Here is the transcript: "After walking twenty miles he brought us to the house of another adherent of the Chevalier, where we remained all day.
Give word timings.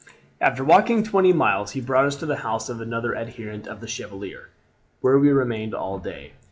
"After 0.41 0.63
walking 0.63 1.03
twenty 1.03 1.31
miles 1.31 1.73
he 1.73 1.79
brought 1.79 2.05
us 2.05 2.15
to 2.15 2.25
the 2.25 2.37
house 2.37 2.69
of 2.69 2.81
another 2.81 3.13
adherent 3.13 3.67
of 3.67 3.81
the 3.81 3.87
Chevalier, 3.87 4.49
where 4.99 5.19
we 5.19 5.29
remained 5.31 5.75
all 5.75 5.99
day. 5.99 6.33